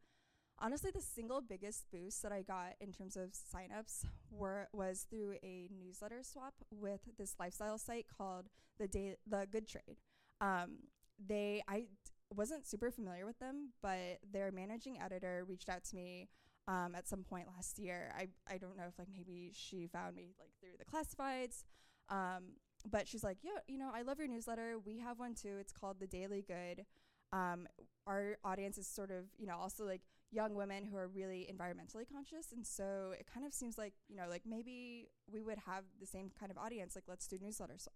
honestly 0.62 0.92
the 0.92 1.02
single 1.02 1.42
biggest 1.42 1.86
boost 1.92 2.24
that 2.24 2.32
I 2.32 2.42
got 2.42 2.74
in 2.82 2.92
terms 2.92 3.16
of 3.16 3.32
signups 3.32 4.06
were 4.32 4.68
was 4.74 5.06
through 5.10 5.36
a 5.44 5.70
newsletter 5.78 6.22
swap 6.24 6.56
with 6.72 7.02
this 7.18 7.36
lifestyle 7.40 7.78
site 7.78 8.08
called 8.18 8.48
the 8.80 8.88
day 8.88 9.16
the 9.28 9.48
Good 9.52 9.68
Trade. 9.68 9.98
Um, 10.42 10.78
they 11.24 11.62
I 11.68 11.86
wasn't 12.34 12.66
super 12.66 12.92
familiar 12.92 13.26
with 13.26 13.40
them, 13.40 13.74
but 13.82 14.20
their 14.32 14.52
managing 14.52 15.00
editor 15.00 15.46
reached 15.48 15.70
out 15.70 15.84
to 15.84 15.96
me 15.96 16.30
um, 16.68 16.94
at 16.96 17.08
some 17.08 17.24
point 17.24 17.48
last 17.56 17.80
year. 17.80 18.14
I, 18.18 18.28
I 18.52 18.58
don't 18.58 18.78
know 18.78 18.84
if 18.88 18.98
like 18.98 19.08
maybe 19.12 19.52
she 19.54 19.88
found 19.88 20.16
me 20.16 20.36
like 20.40 20.52
through 20.60 20.78
the 20.78 20.86
classifieds. 20.86 21.64
Um, 22.10 22.56
but 22.90 23.08
she's 23.08 23.24
like, 23.24 23.38
yeah, 23.42 23.60
you 23.68 23.78
know, 23.78 23.92
I 23.94 24.04
love 24.04 24.20
your 24.20 24.28
newsletter. 24.28 24.78
We 24.84 25.00
have 25.00 25.20
one 25.20 25.36
too. 25.36 25.58
It's 25.60 25.74
called 25.74 26.00
The 26.00 26.08
Daily 26.08 26.44
Good. 26.48 26.86
Um, 27.32 27.68
our 28.08 28.38
audience 28.44 28.78
is 28.78 28.88
sort 28.88 29.12
of, 29.12 29.26
you 29.38 29.46
know, 29.46 29.58
also 29.60 29.86
like 29.86 30.02
young 30.32 30.56
women 30.56 30.86
who 30.86 30.98
are 30.98 31.08
really 31.08 31.52
environmentally 31.52 32.06
conscious. 32.12 32.52
And 32.52 32.66
so 32.66 33.14
it 33.20 33.26
kind 33.32 33.46
of 33.46 33.54
seems 33.54 33.78
like, 33.78 33.94
you 34.08 34.16
know, 34.16 34.26
like 34.30 34.44
maybe 34.46 35.10
we 35.32 35.42
would 35.42 35.60
have 35.66 35.84
the 36.00 36.08
same 36.08 36.32
kind 36.40 36.52
of 36.52 36.58
audience. 36.58 36.96
Like, 36.96 37.06
let's 37.08 37.28
do 37.28 37.38
newsletters. 37.38 37.88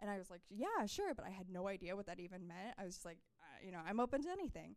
And 0.00 0.10
I 0.10 0.18
was 0.18 0.30
like, 0.30 0.42
yeah, 0.50 0.86
sure. 0.86 1.14
But 1.14 1.26
I 1.26 1.30
had 1.30 1.48
no 1.48 1.68
idea 1.68 1.96
what 1.96 2.06
that 2.06 2.20
even 2.20 2.46
meant. 2.46 2.74
I 2.78 2.84
was 2.84 2.94
just 2.94 3.06
like, 3.06 3.18
uh, 3.40 3.64
you 3.64 3.72
know, 3.72 3.80
I'm 3.86 4.00
open 4.00 4.22
to 4.22 4.30
anything. 4.30 4.76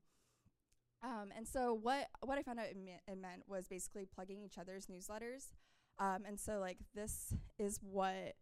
Um, 1.01 1.31
and 1.35 1.47
so 1.47 1.73
what 1.73 2.07
what 2.21 2.37
I 2.37 2.43
found 2.43 2.59
out 2.59 2.65
it, 2.65 2.77
me- 2.77 2.99
it, 3.07 3.17
meant 3.17 3.43
was 3.47 3.67
basically 3.69 4.05
plugging 4.05 4.41
each 4.43 4.57
other's 4.57 4.87
newsletters. 4.87 5.53
Um, 5.97 6.23
and 6.27 6.39
so 6.39 6.59
like 6.59 6.77
this 6.93 7.33
is 7.57 7.79
what 7.81 8.35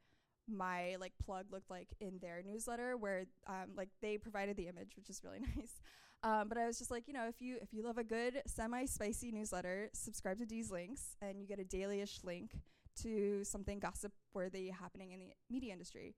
my 0.47 0.95
like 0.99 1.13
plug 1.23 1.45
looked 1.51 1.69
like 1.69 1.89
in 1.99 2.19
their 2.19 2.41
newsletter, 2.45 2.97
where 2.97 3.25
um, 3.47 3.71
like 3.75 3.89
they 4.01 4.17
provided 4.17 4.57
the 4.57 4.67
image, 4.67 4.91
which 4.95 5.09
is 5.09 5.21
really 5.23 5.39
nice. 5.55 5.81
Um, 6.23 6.49
but 6.49 6.57
I 6.57 6.65
was 6.65 6.77
just 6.79 6.89
like, 6.89 7.07
you 7.07 7.13
know, 7.13 7.27
if 7.27 7.41
you 7.41 7.57
if 7.61 7.73
you 7.73 7.83
love 7.83 7.97
a 7.97 8.03
good 8.03 8.41
semi 8.47 8.85
spicy 8.85 9.31
newsletter, 9.31 9.89
subscribe 9.93 10.37
to 10.39 10.45
Deez 10.45 10.71
Links, 10.71 11.15
and 11.21 11.39
you 11.41 11.47
get 11.47 11.59
a 11.59 11.63
dailyish 11.63 12.23
link 12.23 12.51
to 13.03 13.43
something 13.43 13.79
gossip 13.79 14.11
worthy 14.33 14.69
happening 14.69 15.11
in 15.11 15.19
the 15.19 15.31
media 15.49 15.71
industry. 15.71 16.15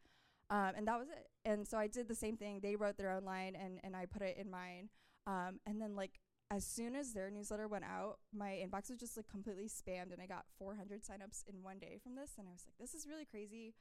Um, 0.49 0.71
and 0.77 0.87
that 0.87 0.97
was 0.97 1.09
it. 1.09 1.27
And 1.45 1.67
so 1.67 1.77
I 1.77 1.87
did 1.87 2.07
the 2.07 2.15
same 2.15 2.37
thing. 2.37 2.59
They 2.61 2.75
wrote 2.75 2.97
their 2.97 3.11
own 3.11 3.25
line, 3.25 3.55
and 3.55 3.79
and 3.83 3.95
I 3.95 4.05
put 4.05 4.21
it 4.21 4.37
in 4.37 4.49
mine. 4.49 4.89
Um, 5.27 5.59
and 5.67 5.81
then 5.81 5.95
like 5.95 6.19
as 6.51 6.65
soon 6.65 6.95
as 6.95 7.13
their 7.13 7.29
newsletter 7.29 7.67
went 7.67 7.83
out, 7.83 8.17
my 8.33 8.51
inbox 8.65 8.89
was 8.89 8.99
just 8.99 9.15
like 9.15 9.27
completely 9.27 9.67
spammed, 9.67 10.11
and 10.11 10.21
I 10.21 10.25
got 10.25 10.45
400 10.57 11.03
signups 11.03 11.43
in 11.47 11.61
one 11.61 11.77
day 11.77 11.99
from 12.01 12.15
this. 12.15 12.31
And 12.37 12.47
I 12.47 12.51
was 12.51 12.65
like, 12.65 12.75
this 12.79 12.95
is 12.95 13.07
really 13.07 13.25
crazy. 13.25 13.75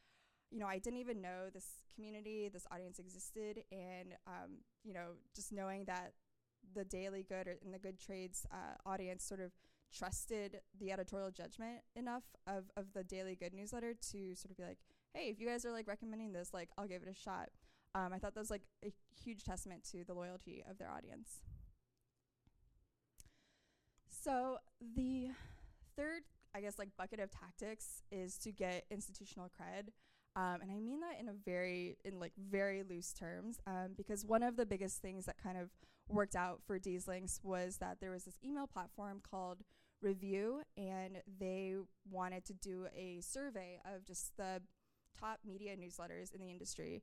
You 0.50 0.58
know, 0.58 0.66
I 0.66 0.78
didn't 0.78 1.00
even 1.00 1.20
know 1.20 1.50
this 1.52 1.66
community, 1.94 2.48
this 2.52 2.66
audience 2.70 2.98
existed, 2.98 3.64
and 3.70 4.14
um, 4.26 4.58
you 4.82 4.94
know, 4.94 5.10
just 5.34 5.52
knowing 5.52 5.84
that 5.84 6.12
the 6.74 6.84
Daily 6.84 7.24
Good 7.28 7.48
or 7.48 7.58
in 7.64 7.70
the 7.70 7.78
Good 7.78 7.98
Trades 7.98 8.46
uh, 8.52 8.88
audience 8.88 9.24
sort 9.24 9.40
of 9.40 9.52
trusted 9.96 10.60
the 10.78 10.92
editorial 10.92 11.30
judgment 11.30 11.80
enough 11.96 12.24
of 12.46 12.70
of 12.76 12.92
the 12.94 13.04
Daily 13.04 13.36
Good 13.36 13.54
newsletter 13.54 13.94
to 14.10 14.34
sort 14.34 14.50
of 14.50 14.56
be 14.56 14.64
like, 14.64 14.78
hey, 15.14 15.28
if 15.28 15.40
you 15.40 15.46
guys 15.46 15.64
are 15.64 15.72
like 15.72 15.86
recommending 15.86 16.32
this, 16.32 16.50
like 16.52 16.70
I'll 16.78 16.86
give 16.86 17.02
it 17.02 17.08
a 17.08 17.14
shot. 17.14 17.50
Um, 17.94 18.12
I 18.12 18.18
thought 18.18 18.34
that 18.34 18.40
was 18.40 18.50
like 18.50 18.62
a 18.84 18.92
huge 19.22 19.44
testament 19.44 19.82
to 19.92 20.04
the 20.04 20.14
loyalty 20.14 20.62
of 20.68 20.78
their 20.78 20.90
audience. 20.90 21.40
So 24.08 24.58
the 24.94 25.28
third, 25.96 26.22
I 26.54 26.60
guess, 26.60 26.78
like 26.78 26.90
bucket 26.96 27.20
of 27.20 27.30
tactics 27.30 28.02
is 28.10 28.36
to 28.38 28.52
get 28.52 28.84
institutional 28.90 29.48
cred. 29.48 29.88
Um, 30.38 30.60
and 30.62 30.70
I 30.70 30.78
mean 30.78 31.00
that 31.00 31.18
in 31.18 31.28
a 31.28 31.32
very, 31.44 31.96
in 32.04 32.20
like 32.20 32.32
very 32.38 32.84
loose 32.88 33.12
terms, 33.12 33.58
um, 33.66 33.94
because 33.96 34.24
one 34.24 34.44
of 34.44 34.56
the 34.56 34.64
biggest 34.64 35.02
things 35.02 35.26
that 35.26 35.36
kind 35.42 35.58
of 35.58 35.70
worked 36.08 36.36
out 36.36 36.60
for 36.64 36.78
Deez 36.78 37.08
Links 37.08 37.40
was 37.42 37.78
that 37.78 37.98
there 38.00 38.12
was 38.12 38.22
this 38.22 38.38
email 38.44 38.68
platform 38.68 39.20
called 39.28 39.58
Revue, 40.00 40.60
and 40.76 41.22
they 41.40 41.74
wanted 42.08 42.44
to 42.44 42.52
do 42.52 42.86
a 42.96 43.20
survey 43.20 43.80
of 43.84 44.04
just 44.04 44.36
the 44.36 44.62
top 45.18 45.40
media 45.44 45.76
newsletters 45.76 46.32
in 46.32 46.40
the 46.40 46.50
industry. 46.50 47.02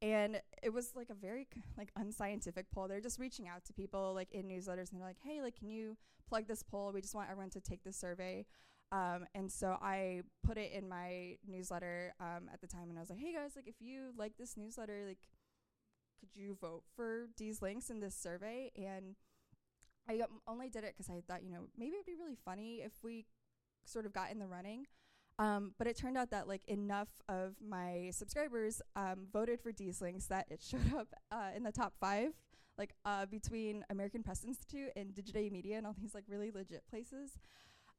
And 0.00 0.40
it 0.62 0.72
was 0.72 0.92
like 0.94 1.10
a 1.10 1.14
very 1.14 1.48
like 1.76 1.90
unscientific 1.96 2.70
poll. 2.70 2.86
They're 2.86 3.00
just 3.00 3.18
reaching 3.18 3.48
out 3.48 3.64
to 3.64 3.72
people 3.72 4.14
like 4.14 4.30
in 4.30 4.46
newsletters 4.46 4.92
and 4.92 5.00
they're 5.00 5.08
like 5.08 5.16
hey 5.24 5.40
like 5.42 5.58
can 5.58 5.70
you 5.70 5.96
plug 6.28 6.46
this 6.46 6.62
poll? 6.62 6.92
We 6.92 7.00
just 7.00 7.14
want 7.14 7.30
everyone 7.30 7.50
to 7.50 7.60
take 7.60 7.82
this 7.82 7.96
survey 7.96 8.44
um, 8.92 9.26
and 9.34 9.50
so 9.50 9.76
i 9.82 10.20
put 10.44 10.56
it 10.58 10.72
in 10.72 10.88
my 10.88 11.36
newsletter 11.46 12.14
um, 12.20 12.48
at 12.52 12.60
the 12.60 12.66
time 12.66 12.88
and 12.88 12.98
i 12.98 13.00
was 13.00 13.10
like 13.10 13.18
hey 13.18 13.32
guys 13.32 13.52
like 13.56 13.68
if 13.68 13.80
you 13.80 14.12
like 14.16 14.32
this 14.38 14.56
newsletter 14.56 15.04
like 15.06 15.18
could 16.18 16.30
you 16.34 16.56
vote 16.60 16.82
for 16.94 17.28
Deez 17.38 17.60
Links 17.60 17.90
in 17.90 18.00
this 18.00 18.14
survey 18.14 18.70
and 18.76 19.16
i 20.08 20.14
um, 20.20 20.40
only 20.48 20.68
did 20.68 20.84
it 20.84 20.94
because 20.96 21.10
i 21.10 21.20
thought 21.26 21.42
you 21.42 21.50
know 21.50 21.68
maybe 21.76 21.94
it'd 21.94 22.06
be 22.06 22.14
really 22.14 22.38
funny 22.44 22.82
if 22.84 22.92
we 23.02 23.26
sort 23.84 24.06
of 24.06 24.12
got 24.12 24.30
in 24.30 24.38
the 24.38 24.46
running 24.46 24.86
um, 25.38 25.72
but 25.78 25.86
it 25.86 25.96
turned 25.96 26.16
out 26.16 26.30
that 26.30 26.48
like 26.48 26.62
enough 26.66 27.08
of 27.28 27.54
my 27.60 28.10
subscribers 28.12 28.80
um, 28.94 29.26
voted 29.32 29.60
for 29.60 29.70
Deez 29.70 30.00
Links 30.00 30.26
that 30.26 30.46
it 30.50 30.62
showed 30.66 30.94
up 30.94 31.08
uh, 31.30 31.50
in 31.54 31.62
the 31.62 31.72
top 31.72 31.92
five, 32.00 32.30
like 32.78 32.94
uh, 33.04 33.26
between 33.26 33.84
American 33.90 34.22
Press 34.22 34.44
Institute 34.44 34.90
and 34.96 35.14
Digiday 35.14 35.50
Media 35.50 35.76
and 35.76 35.86
all 35.86 35.94
these 35.98 36.14
like 36.14 36.24
really 36.28 36.50
legit 36.50 36.82
places. 36.88 37.38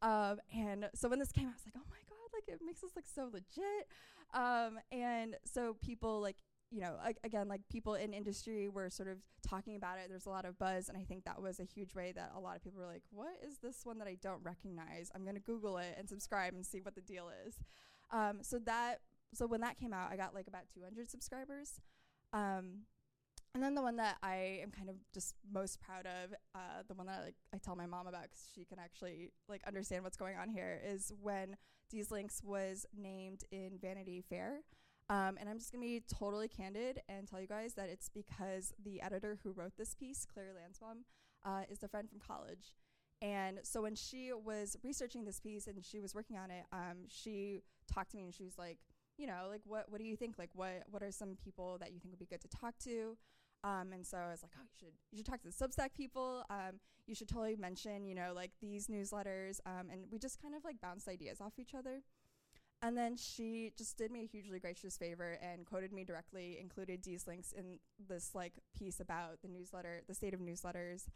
Um, 0.02 0.40
and 0.56 0.90
so 0.94 1.10
when 1.10 1.20
this 1.20 1.32
came 1.32 1.48
out, 1.48 1.54
I 1.54 1.56
was 1.56 1.66
like, 1.66 1.76
oh 1.78 1.90
my 1.90 1.98
god, 2.10 2.30
like 2.34 2.48
it 2.48 2.62
makes 2.66 2.84
us 2.84 2.92
look 2.96 3.06
so 3.08 3.30
legit. 3.32 3.88
Um, 4.34 4.80
and 4.92 5.38
so 5.46 5.76
people 5.82 6.22
like 6.22 6.38
you 6.70 6.82
know, 6.82 6.96
ag- 7.06 7.20
again, 7.24 7.48
like 7.48 7.62
people 7.70 7.96
in 7.96 8.14
industry 8.14 8.68
were 8.68 8.90
sort 8.90 9.08
of 9.08 9.18
talking 9.48 9.76
about 9.76 10.00
it. 10.00 10.08
There's 10.10 10.26
a 10.26 10.30
lot 10.30 10.46
of 10.46 10.60
buzz, 10.60 10.90
and 10.90 10.98
I 10.98 11.04
think 11.04 11.24
that 11.24 11.42
was 11.42 11.60
a 11.60 11.64
huge 11.64 11.96
way 11.96 12.12
that 12.14 12.34
a 12.36 12.40
lot 12.40 12.56
of 12.56 12.64
people 12.64 12.82
were 12.82 12.88
like, 12.88 13.04
"What 13.10 13.40
is 13.42 13.60
this 13.60 13.86
one 13.86 14.00
that 14.00 14.08
I 14.08 14.16
don't 14.22 14.44
recognize? 14.44 15.10
I'm 15.16 15.24
gonna 15.24 15.40
Google 15.40 15.78
it 15.78 15.96
and 15.98 16.10
subscribe 16.10 16.54
and 16.54 16.66
see 16.66 16.82
what 16.82 16.96
the 16.96 17.02
deal 17.02 17.30
is." 17.46 17.56
Um, 18.12 18.40
so 18.42 18.60
that, 18.60 19.00
so 19.34 19.48
when 19.48 19.62
that 19.62 19.78
came 19.78 19.94
out, 19.94 20.12
I 20.12 20.18
got 20.18 20.34
like 20.34 20.48
about 20.48 20.64
200 20.74 21.10
subscribers. 21.10 21.80
Um, 22.34 22.86
and 23.58 23.64
then 23.64 23.74
the 23.74 23.82
one 23.82 23.96
that 23.96 24.18
I 24.22 24.60
am 24.62 24.70
kind 24.70 24.88
of 24.88 24.98
just 25.16 25.34
most 25.52 25.82
proud 25.82 26.06
of, 26.06 26.32
uh, 26.54 26.84
the 26.88 26.94
one 26.94 27.08
that 27.08 27.22
I, 27.22 27.24
like 27.24 27.36
I 27.56 27.58
tell 27.58 27.76
my 27.76 27.88
mom 27.88 28.06
about 28.06 28.22
because 28.26 28.52
she 28.54 28.66
can 28.66 28.78
actually 28.78 29.32
like 29.50 29.64
understand 29.66 30.04
what's 30.04 30.16
going 30.16 30.38
on 30.38 30.48
here, 30.48 30.80
is 30.86 31.12
when 31.20 31.58
Deez 31.92 32.12
Links 32.12 32.44
was 32.44 32.86
named 32.96 33.46
in 33.52 33.80
Vanity 33.82 34.24
Fair. 34.30 34.60
Um, 35.10 35.38
and 35.40 35.50
I'm 35.50 35.58
just 35.58 35.72
to 35.72 35.80
be 35.80 36.04
totally 36.08 36.48
candid 36.48 37.02
and 37.10 37.28
tell 37.28 37.42
you 37.42 37.48
guys 37.48 37.74
that 37.74 37.90
it's 37.90 38.10
because 38.10 38.74
the 38.86 39.02
editor 39.02 39.40
who 39.42 39.54
wrote 39.54 39.74
this 39.76 39.96
piece, 39.96 40.28
Claire 40.32 40.54
Landsbaum, 40.54 40.98
uh, 41.44 41.64
is 41.68 41.82
a 41.82 41.88
friend 41.88 42.08
from 42.08 42.20
college. 42.20 42.76
And 43.24 43.62
so 43.64 43.82
when 43.82 43.96
she 43.96 44.34
was 44.34 44.78
researching 44.84 45.26
this 45.26 45.40
piece 45.40 45.66
and 45.66 45.84
she 45.84 46.00
was 46.00 46.14
working 46.14 46.38
on 46.38 46.52
it, 46.52 46.66
um, 46.72 47.08
she 47.08 47.62
talked 47.92 48.12
to 48.12 48.18
me 48.18 48.26
and 48.26 48.36
she 48.36 48.44
was 48.44 48.60
like, 48.60 48.78
you 49.18 49.26
know, 49.26 49.48
like 49.50 49.62
what 49.66 49.86
what 49.90 49.98
do 49.98 50.06
you 50.06 50.16
think? 50.16 50.36
Like 50.38 50.52
what 50.54 50.84
what 50.92 51.02
are 51.02 51.12
some 51.12 51.36
people 51.44 51.78
that 51.80 51.92
you 51.92 52.00
think 52.00 52.12
would 52.12 52.20
be 52.20 52.28
good 52.28 52.42
to 52.42 52.48
talk 52.48 52.78
to? 52.84 53.18
Um, 53.64 53.92
and 53.94 54.06
so 54.06 54.18
I 54.18 54.32
was 54.32 54.44
like, 54.44 54.52
oh, 54.58 54.64
you 54.64 54.76
should 54.78 54.94
you 55.12 55.18
should 55.18 55.26
talk 55.26 55.42
to 55.42 55.48
the 55.48 55.54
Substack 55.54 55.94
people. 55.96 56.44
Um, 56.50 56.80
you 57.06 57.16
should 57.16 57.30
totally 57.30 57.56
mention, 57.56 58.06
you 58.06 58.16
know, 58.16 58.34
like 58.36 58.52
these 58.62 58.88
newsletters. 58.88 59.60
Um, 59.66 59.90
and 59.92 60.02
we 60.12 60.20
just 60.20 60.42
kind 60.42 60.56
of 60.56 60.64
like 60.64 60.80
bounced 60.82 61.08
ideas 61.08 61.42
off 61.42 61.54
each 61.58 61.74
other. 61.74 62.02
And 62.82 62.96
then 62.96 63.18
she 63.18 63.72
just 63.76 63.98
did 63.98 64.12
me 64.12 64.22
a 64.22 64.28
hugely 64.28 64.60
gracious 64.60 64.98
favor 64.98 65.40
and 65.42 65.66
quoted 65.66 65.92
me 65.92 66.04
directly, 66.04 66.60
included 66.62 67.02
Deez 67.02 67.26
Links 67.26 67.52
in 67.52 67.80
this 68.08 68.36
like 68.36 68.54
piece 68.78 69.00
about 69.00 69.42
the 69.42 69.48
newsletter, 69.48 70.04
the 70.08 70.14
state 70.14 70.36
of 70.36 70.40
newsletters. 70.40 71.08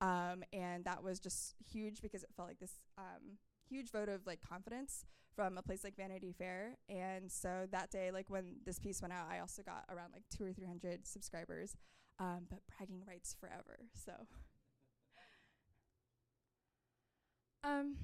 Um, 0.00 0.42
and 0.52 0.84
that 0.86 1.02
was 1.02 1.20
just 1.20 1.56
huge 1.70 2.00
because 2.00 2.22
it 2.22 2.30
felt 2.34 2.48
like 2.48 2.58
this 2.58 2.78
um, 2.96 3.36
huge 3.70 3.90
vote 3.90 4.08
of 4.08 4.26
like 4.26 4.40
confidence 4.46 5.04
from 5.34 5.56
a 5.56 5.62
place 5.62 5.84
like 5.84 5.96
Vanity 5.96 6.34
Fair. 6.36 6.76
And 6.88 7.30
so 7.30 7.66
that 7.70 7.90
day, 7.90 8.10
like 8.10 8.28
when 8.28 8.56
this 8.64 8.78
piece 8.78 9.00
went 9.00 9.12
out, 9.12 9.26
I 9.30 9.38
also 9.38 9.62
got 9.62 9.84
around 9.88 10.10
like 10.12 10.24
two 10.36 10.44
or 10.44 10.52
three 10.52 10.66
hundred 10.66 11.06
subscribers. 11.06 11.76
Um, 12.18 12.46
but 12.50 12.60
bragging 12.76 13.02
rights 13.06 13.34
forever. 13.40 13.78
So. 13.94 14.12
um, 17.64 17.96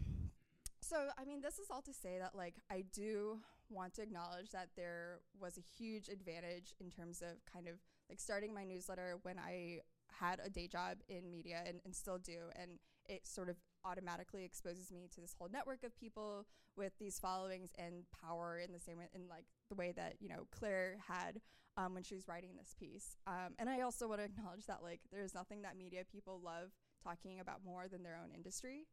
so, 0.81 1.09
I 1.19 1.25
mean, 1.25 1.43
this 1.43 1.59
is 1.59 1.67
all 1.71 1.83
to 1.83 1.93
say 1.93 2.19
that, 2.19 2.35
like, 2.35 2.55
I 2.71 2.85
do 2.95 3.41
want 3.69 3.95
to 3.95 4.03
acknowledge 4.03 4.51
that 4.53 4.69
there 4.77 5.19
was 5.39 5.59
a 5.59 5.61
huge 5.61 6.09
advantage 6.09 6.75
in 6.81 6.91
terms 6.91 7.21
of 7.21 7.45
kind 7.53 7.67
of 7.67 7.75
like 8.09 8.21
starting 8.21 8.55
my 8.55 8.65
newsletter 8.65 9.19
when 9.23 9.37
I 9.39 9.81
had 10.13 10.41
a 10.45 10.49
day 10.49 10.69
job 10.69 10.99
in 11.09 11.29
media 11.29 11.63
and, 11.67 11.81
and 11.85 11.95
still 11.95 12.19
do. 12.19 12.39
And 12.55 12.79
it 13.09 13.27
sort 13.27 13.49
of 13.49 13.57
automatically 13.87 14.45
exposes 14.45 14.91
me 14.91 15.09
to 15.15 15.21
this 15.21 15.35
whole 15.39 15.49
network 15.51 15.85
of 15.85 15.97
people 15.97 16.47
with 16.77 16.93
these 16.99 17.19
followings 17.19 17.71
and 17.79 18.05
power 18.23 18.59
in 18.59 18.73
the 18.73 18.79
same 18.79 18.99
way, 18.99 19.09
in 19.15 19.29
like 19.29 19.45
the 19.69 19.77
way 19.77 19.93
that, 19.93 20.15
you 20.21 20.29
know, 20.29 20.47
Claire 20.51 20.97
had 21.07 21.41
um, 21.77 21.95
when 21.95 22.03
she 22.03 22.15
was 22.15 22.27
writing 22.27 22.51
this 22.57 22.75
piece. 22.79 23.17
Um, 23.27 23.55
and 23.59 23.69
I 23.69 23.83
also 23.83 24.09
want 24.09 24.21
to 24.21 24.25
acknowledge 24.25 24.67
that, 24.67 24.83
like, 24.83 25.01
there's 25.13 25.35
nothing 25.35 25.63
that 25.63 25.77
media 25.77 26.03
people 26.11 26.41
love 26.43 26.71
talking 27.03 27.41
about 27.41 27.61
more 27.65 27.87
than 27.89 28.03
their 28.03 28.19
own 28.23 28.31
industry. 28.35 28.87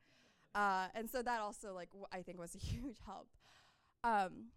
Uh, 0.56 0.88
and 0.94 1.10
so 1.10 1.22
that 1.22 1.40
also 1.40 1.74
like 1.74 1.90
w- 1.90 2.06
I 2.12 2.22
think 2.22 2.40
was 2.40 2.56
a 2.56 2.58
huge 2.66 2.98
help. 3.06 3.28
Um, 4.04 4.52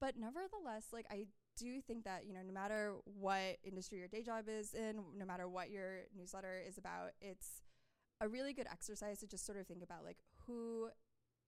but 0.00 0.16
nevertheless, 0.16 0.86
like 0.92 1.06
I 1.10 1.26
do 1.56 1.80
think 1.80 2.04
that 2.04 2.24
you 2.26 2.32
know 2.32 2.40
no 2.46 2.52
matter 2.52 2.94
what 3.04 3.58
industry 3.64 3.98
your 3.98 4.08
day 4.08 4.22
job 4.22 4.44
is 4.48 4.74
in, 4.74 5.00
no 5.16 5.24
matter 5.24 5.48
what 5.48 5.70
your 5.70 6.02
newsletter 6.16 6.62
is 6.66 6.78
about, 6.78 7.10
it's 7.20 7.62
a 8.22 8.28
really 8.28 8.54
good 8.54 8.68
exercise 8.70 9.18
to 9.18 9.26
just 9.26 9.44
sort 9.44 9.58
of 9.58 9.66
think 9.66 9.82
about 9.82 10.04
like 10.04 10.18
who 10.46 10.88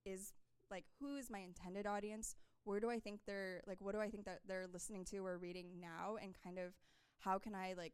is 0.05 0.33
like 0.69 0.85
who 0.99 1.15
is 1.15 1.29
my 1.29 1.39
intended 1.39 1.87
audience 1.87 2.35
where 2.65 2.79
do 2.79 2.89
i 2.89 2.99
think 2.99 3.21
they're 3.25 3.61
like 3.65 3.77
what 3.79 3.93
do 3.93 4.01
i 4.01 4.09
think 4.09 4.25
that 4.25 4.41
they're 4.47 4.67
listening 4.71 5.05
to 5.05 5.25
or 5.25 5.37
reading 5.37 5.79
now 5.79 6.17
and 6.21 6.35
kind 6.43 6.59
of 6.59 6.73
how 7.19 7.39
can 7.39 7.55
i 7.55 7.73
like 7.77 7.93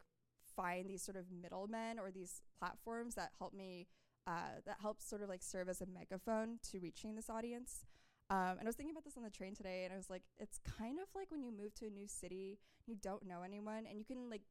find 0.55 0.89
these 0.89 1.03
sort 1.03 1.15
of 1.15 1.25
middlemen 1.31 1.99
or 1.99 2.11
these 2.11 2.41
platforms 2.59 3.15
that 3.15 3.31
help 3.39 3.53
me 3.53 3.87
uh, 4.27 4.61
that 4.65 4.77
helps 4.81 5.07
sort 5.07 5.21
of 5.21 5.29
like 5.29 5.41
serve 5.41 5.69
as 5.69 5.81
a 5.81 5.85
megaphone 5.85 6.59
to 6.71 6.79
reaching 6.79 7.15
this 7.15 7.29
audience. 7.29 7.85
Um, 8.29 8.57
and 8.59 8.61
I 8.61 8.65
was 8.65 8.75
thinking 8.75 8.93
about 8.93 9.03
this 9.03 9.17
on 9.17 9.23
the 9.23 9.29
train 9.29 9.55
today, 9.55 9.83
and 9.83 9.93
I 9.93 9.97
was 9.97 10.09
like, 10.09 10.23
it's 10.39 10.59
kind 10.77 10.99
of 10.99 11.07
like 11.15 11.31
when 11.31 11.43
you 11.43 11.51
move 11.51 11.73
to 11.75 11.87
a 11.87 11.89
new 11.89 12.07
city, 12.07 12.59
you 12.85 12.95
don't 12.95 13.27
know 13.27 13.41
anyone, 13.43 13.85
and 13.89 13.97
you 13.97 14.05
can 14.05 14.29
like, 14.29 14.43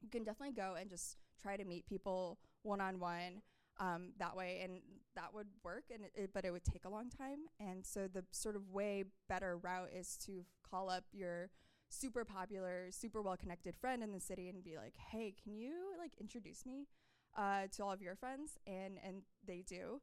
you 0.00 0.08
can 0.08 0.24
definitely 0.24 0.54
go 0.54 0.76
and 0.80 0.88
just 0.88 1.16
try 1.40 1.56
to 1.56 1.64
meet 1.64 1.86
people 1.86 2.38
one 2.62 2.80
on 2.80 3.00
one 3.00 3.42
that 4.18 4.36
way, 4.36 4.60
and 4.62 4.80
that 5.14 5.34
would 5.34 5.48
work. 5.62 5.84
And 5.92 6.04
it, 6.04 6.12
it, 6.14 6.30
but 6.32 6.44
it 6.44 6.50
would 6.50 6.64
take 6.64 6.84
a 6.84 6.88
long 6.88 7.10
time. 7.10 7.46
And 7.60 7.84
so 7.84 8.08
the 8.12 8.24
sort 8.30 8.56
of 8.56 8.70
way 8.70 9.04
better 9.28 9.56
route 9.56 9.90
is 9.94 10.16
to 10.26 10.44
call 10.68 10.88
up 10.88 11.04
your 11.12 11.50
super 11.88 12.24
popular, 12.24 12.86
super 12.90 13.20
well 13.20 13.36
connected 13.36 13.76
friend 13.76 14.02
in 14.02 14.12
the 14.12 14.20
city 14.20 14.48
and 14.48 14.62
be 14.64 14.76
like, 14.76 14.94
hey, 14.96 15.34
can 15.42 15.56
you 15.56 15.72
like 15.98 16.12
introduce 16.20 16.64
me? 16.64 16.86
uh, 17.36 17.62
to 17.72 17.82
all 17.82 17.92
of 17.92 18.02
your 18.02 18.16
friends, 18.16 18.58
and 18.66 18.98
and 19.04 19.22
they 19.46 19.62
do. 19.66 20.00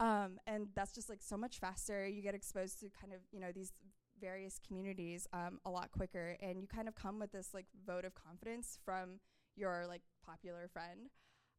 Um, 0.00 0.38
and 0.46 0.68
that's 0.74 0.92
just 0.92 1.08
like 1.08 1.22
so 1.22 1.36
much 1.36 1.58
faster. 1.58 2.06
You 2.06 2.22
get 2.22 2.34
exposed 2.34 2.80
to 2.80 2.88
kind 3.00 3.12
of 3.12 3.20
you 3.30 3.40
know 3.40 3.52
these 3.52 3.72
various 4.20 4.60
communities 4.66 5.26
um, 5.32 5.60
a 5.64 5.70
lot 5.70 5.90
quicker, 5.90 6.36
and 6.40 6.60
you 6.60 6.66
kind 6.66 6.88
of 6.88 6.94
come 6.94 7.18
with 7.18 7.32
this 7.32 7.50
like 7.54 7.66
vote 7.86 8.04
of 8.04 8.14
confidence 8.14 8.78
from 8.84 9.20
your 9.56 9.84
like 9.88 10.02
popular 10.24 10.68
friend. 10.72 11.10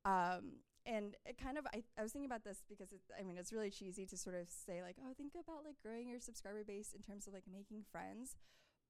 Um, 0.06 0.60
and 0.86 1.16
it 1.26 1.38
kind 1.42 1.58
of, 1.58 1.66
I, 1.74 1.84
I 1.98 2.04
was 2.04 2.12
thinking 2.12 2.30
about 2.30 2.44
this 2.44 2.64
because 2.68 2.92
it, 2.92 3.00
I 3.18 3.24
mean, 3.24 3.38
it's 3.38 3.54
really 3.54 3.70
cheesy 3.70 4.06
to 4.08 4.18
sort 4.18 4.36
of 4.36 4.48
say 4.50 4.82
like, 4.82 4.98
oh, 5.02 5.14
think 5.16 5.34
about 5.34 5.64
like 5.66 5.76
growing 5.82 6.08
your 6.10 6.20
subscriber 6.20 6.64
base 6.64 6.94
in 6.94 7.02
terms 7.02 7.28
of 7.28 7.34
like 7.34 7.44
making 7.52 7.84
friends. 7.92 8.36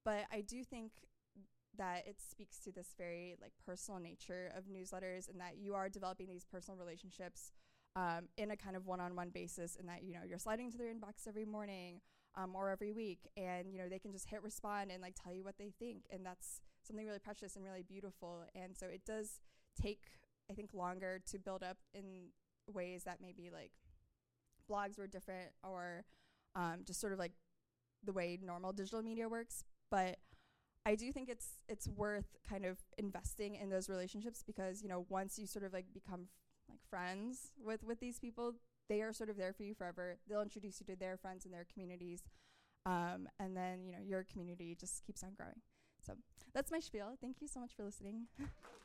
But 0.03 0.25
I 0.31 0.41
do 0.41 0.63
think 0.63 0.91
that 1.77 2.03
it 2.07 2.17
speaks 2.19 2.59
to 2.59 2.71
this 2.71 2.93
very 2.97 3.35
like 3.41 3.53
personal 3.65 3.99
nature 3.99 4.51
of 4.55 4.65
newsletters 4.65 5.29
and 5.29 5.39
that 5.39 5.57
you 5.57 5.73
are 5.73 5.89
developing 5.89 6.27
these 6.27 6.45
personal 6.45 6.77
relationships 6.77 7.51
um, 7.95 8.27
in 8.37 8.51
a 8.51 8.57
kind 8.57 8.75
of 8.75 8.85
one-on-one 8.85 9.29
basis 9.29 9.75
and 9.79 9.87
that 9.87 10.03
you 10.03 10.13
know 10.13 10.21
you're 10.27 10.39
sliding 10.39 10.71
to 10.71 10.77
their 10.77 10.87
inbox 10.93 11.27
every 11.27 11.45
morning 11.45 12.01
um, 12.35 12.55
or 12.55 12.69
every 12.69 12.91
week 12.91 13.29
and 13.37 13.71
you 13.71 13.77
know 13.77 13.87
they 13.89 13.99
can 13.99 14.11
just 14.11 14.29
hit 14.29 14.41
respond 14.43 14.91
and 14.91 15.01
like 15.01 15.15
tell 15.15 15.33
you 15.33 15.43
what 15.43 15.57
they 15.57 15.71
think 15.79 16.03
and 16.11 16.25
that's 16.25 16.61
something 16.81 17.05
really 17.05 17.19
precious 17.19 17.55
and 17.55 17.63
really 17.63 17.83
beautiful 17.83 18.43
and 18.55 18.75
so 18.77 18.87
it 18.87 19.01
does 19.05 19.39
take 19.79 20.01
i 20.49 20.53
think 20.53 20.73
longer 20.73 21.19
to 21.25 21.39
build 21.39 21.63
up 21.63 21.77
in 21.93 22.29
ways 22.71 23.03
that 23.03 23.19
maybe 23.21 23.49
like 23.51 23.71
blogs 24.69 24.97
were 24.97 25.07
different 25.07 25.51
or 25.63 26.05
um, 26.55 26.81
just 26.85 27.01
sort 27.01 27.13
of 27.13 27.19
like 27.19 27.33
the 28.03 28.13
way 28.13 28.37
normal 28.41 28.71
digital 28.71 29.01
media 29.01 29.27
works 29.27 29.65
but 29.89 30.17
I 30.85 30.95
do 30.95 31.11
think 31.11 31.29
it's 31.29 31.59
it's 31.69 31.87
worth 31.87 32.35
kind 32.47 32.65
of 32.65 32.77
investing 32.97 33.55
in 33.55 33.69
those 33.69 33.89
relationships 33.89 34.43
because 34.45 34.81
you 34.81 34.89
know 34.89 35.05
once 35.09 35.39
you 35.39 35.47
sort 35.47 35.63
of 35.63 35.71
like 35.71 35.85
become 35.93 36.21
f- 36.23 36.69
like 36.69 36.79
friends 36.89 37.51
with 37.63 37.83
with 37.83 37.99
these 37.99 38.19
people, 38.19 38.53
they 38.89 39.01
are 39.01 39.13
sort 39.13 39.29
of 39.29 39.37
there 39.37 39.53
for 39.53 39.63
you 39.63 39.73
forever. 39.73 40.17
They'll 40.27 40.41
introduce 40.41 40.81
you 40.81 40.85
to 40.87 40.99
their 40.99 41.15
friends 41.15 41.45
and 41.45 41.53
their 41.53 41.65
communities, 41.71 42.23
um, 42.85 43.29
and 43.39 43.55
then 43.55 43.85
you 43.85 43.93
know 43.93 44.01
your 44.03 44.25
community 44.29 44.75
just 44.77 45.03
keeps 45.05 45.23
on 45.23 45.31
growing. 45.37 45.61
So 46.05 46.15
that's 46.53 46.71
my 46.71 46.79
spiel. 46.79 47.15
Thank 47.21 47.37
you 47.39 47.47
so 47.47 47.61
much 47.61 47.71
for 47.75 47.83
listening. 47.83 48.27